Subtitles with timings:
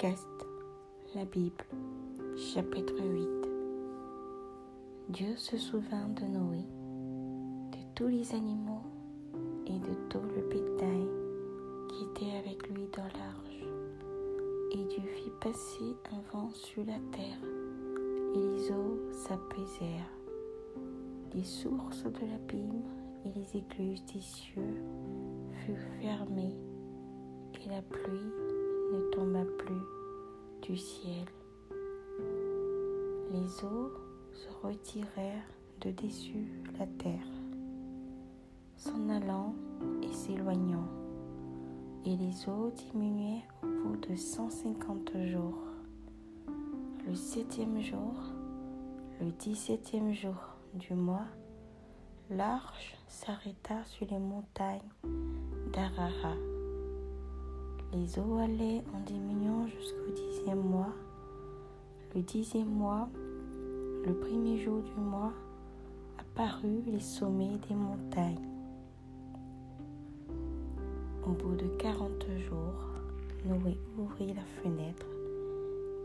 [0.00, 0.46] Podcast,
[1.14, 1.62] la Bible,
[2.54, 3.28] chapitre 8.
[5.10, 6.64] Dieu se souvint de Noé,
[7.72, 8.80] de tous les animaux
[9.66, 11.06] et de tout le bétail
[11.90, 13.62] qui était avec lui dans l'arche.
[14.72, 17.44] Et Dieu fit passer un vent sur la terre,
[18.34, 20.14] et les eaux s'apaisèrent.
[21.34, 22.84] Les sources de l'abîme
[23.26, 24.82] et les écluses des cieux
[25.66, 26.56] furent fermées,
[27.62, 28.32] et la pluie
[28.92, 29.82] ne tomba plus
[30.62, 31.26] du ciel.
[33.32, 33.92] Les eaux
[34.32, 35.46] se retirèrent
[35.80, 37.28] de dessus la terre,
[38.76, 39.54] s'en allant
[40.02, 40.88] et s'éloignant,
[42.04, 45.62] et les eaux diminuaient au bout de cent cinquante jours.
[47.06, 48.14] Le septième jour,
[49.20, 51.26] le dix-septième jour du mois,
[52.30, 54.80] l'arche s'arrêta sur les montagnes
[55.72, 56.34] d'Arara.
[57.92, 60.92] Les eaux allaient en diminuant jusqu'au dixième mois.
[62.14, 63.08] Le dixième mois,
[64.06, 65.32] le premier jour du mois,
[66.16, 68.48] apparut les sommets des montagnes.
[71.26, 72.94] Au bout de quarante jours,
[73.44, 75.06] Noé ouvrit la fenêtre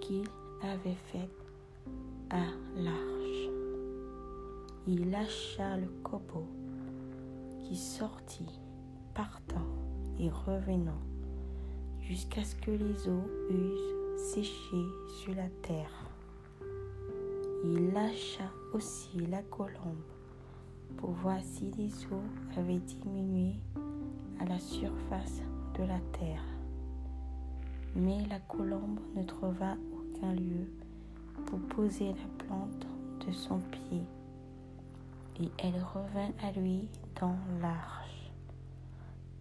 [0.01, 0.23] qu'il
[0.63, 1.29] avait faite
[2.31, 2.45] à
[2.77, 3.49] l'arche.
[4.87, 6.47] Il lâcha le copeau
[7.59, 8.59] qui sortit,
[9.13, 9.67] partant
[10.19, 11.01] et revenant
[12.07, 14.77] jusqu'à ce que les eaux eussent séché
[15.19, 15.91] sur la terre.
[17.63, 19.95] Il lâcha aussi la colombe
[20.97, 23.55] pour voir si les eaux avaient diminué
[24.39, 25.41] à la surface
[25.77, 26.43] de la terre.
[27.95, 30.69] Mais la colombe ne trouva aucun lieu
[31.45, 32.85] pour poser la plante
[33.25, 34.03] de son pied,
[35.39, 36.87] et elle revint à lui
[37.19, 38.31] dans l'arche,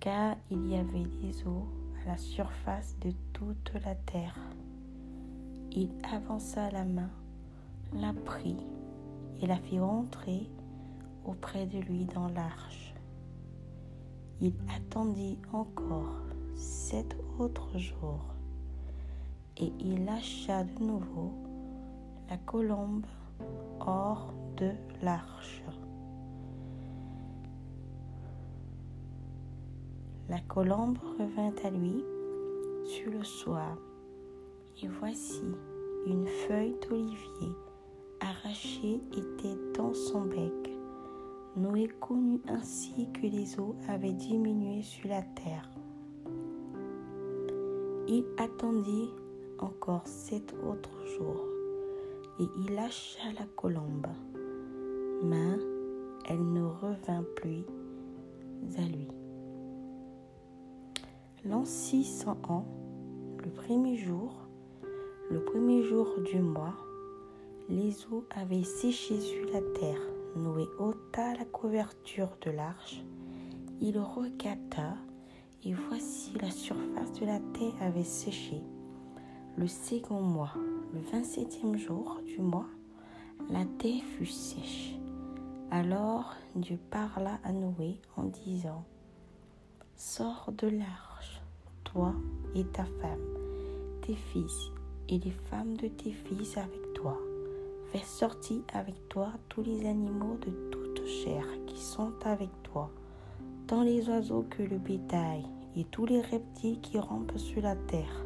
[0.00, 1.66] car il y avait des eaux
[2.06, 4.38] la surface de toute la terre.
[5.72, 7.10] Il avança la main,
[7.94, 8.56] la prit
[9.40, 10.48] et la fit rentrer
[11.24, 12.94] auprès de lui dans l'arche.
[14.40, 16.20] Il attendit encore
[16.54, 18.34] sept autres jours
[19.56, 21.32] et il lâcha de nouveau
[22.28, 23.06] la colombe
[23.80, 24.70] hors de
[25.02, 25.62] l'arche.
[30.30, 32.02] La colombe revint à lui
[32.84, 33.76] sur le soir,
[34.82, 35.42] et voici
[36.06, 37.52] une feuille d'olivier
[38.20, 40.70] arrachée était dans son bec.
[41.56, 45.70] Noé connut ainsi que les eaux avaient diminué sur la terre.
[48.08, 49.10] Il attendit
[49.58, 51.46] encore sept autres jours,
[52.40, 54.08] et il lâcha la colombe,
[55.22, 55.58] mais
[56.28, 57.64] elle ne revint plus
[58.78, 59.08] à lui.
[61.46, 62.64] L'an 601,
[63.44, 64.32] le premier jour,
[65.30, 66.74] le premier jour du mois,
[67.68, 70.00] les eaux avaient séché sur la terre.
[70.36, 73.04] Noé ôta la couverture de l'arche,
[73.82, 74.96] il regarda,
[75.64, 78.62] et voici la surface de la terre avait séché.
[79.58, 80.54] Le second mois,
[80.94, 82.68] le vingt-septième jour du mois,
[83.50, 84.94] la terre fut sèche.
[85.70, 88.84] Alors Dieu parla à Noé en disant,
[89.94, 91.13] Sors de l'arche,
[92.54, 93.20] et ta femme,
[94.02, 94.70] tes fils
[95.08, 97.16] et les femmes de tes fils avec toi.
[97.92, 102.90] Fais sortir avec toi tous les animaux de toute chair qui sont avec toi,
[103.66, 105.44] tant les oiseaux que le bétail
[105.76, 108.24] et tous les reptiles qui rampent sur la terre,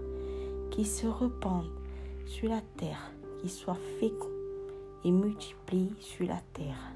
[0.71, 1.73] qui se répandent
[2.27, 3.13] sur la terre,
[3.43, 4.29] qui soient féconds
[5.05, 6.93] et multiplient sur la terre.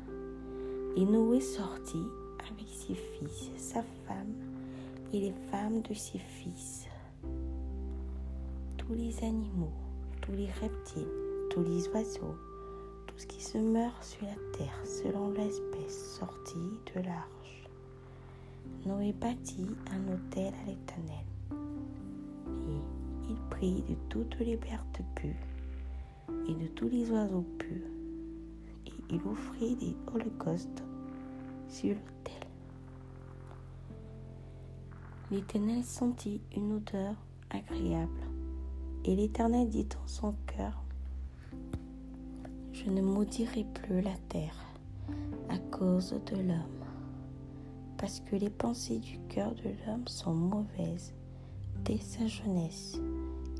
[0.96, 2.06] Et Noé sortit
[2.38, 4.51] avec ses fils, sa femme
[5.12, 6.86] et les femmes de ses fils.
[8.76, 9.72] Tous les animaux,
[10.20, 11.08] tous les reptiles,
[11.50, 12.36] tous les oiseaux,
[13.06, 17.68] tout ce qui se meurt sur la terre selon l'espèce sortit de l'arche.
[18.86, 21.26] Noé bâtit un autel à l'Éternel.
[22.48, 25.30] Et il prit de toutes les bertes pures
[26.48, 27.90] et de tous les oiseaux purs,
[28.86, 30.82] et il offrit des holocaustes
[31.68, 32.48] sur l'autel.
[35.32, 37.14] L'Éternel sentit une odeur
[37.48, 38.20] agréable.
[39.06, 40.84] Et l'Éternel dit en son cœur,
[42.74, 44.54] Je ne maudirai plus la terre
[45.48, 46.84] à cause de l'homme,
[47.96, 51.14] parce que les pensées du cœur de l'homme sont mauvaises
[51.82, 53.00] dès sa jeunesse,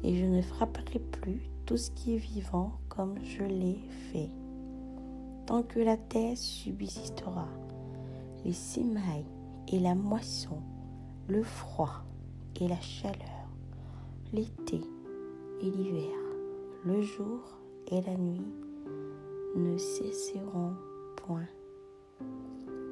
[0.04, 3.78] et je ne frapperai plus tout ce qui est vivant comme je l'ai
[4.12, 4.28] fait.
[5.46, 7.48] Tant que la terre subsistera,
[8.44, 9.24] les semailles
[9.68, 10.58] et la moisson
[11.28, 12.04] le froid
[12.60, 13.48] et la chaleur,
[14.32, 14.80] l'été
[15.60, 16.18] et l'hiver,
[16.84, 17.40] le jour
[17.88, 18.52] et la nuit
[19.56, 20.74] ne cesseront
[21.16, 21.48] point.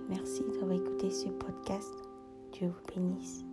[0.09, 1.95] Merci d'avoir écouté ce podcast.
[2.53, 3.45] Dieu vous bénisse.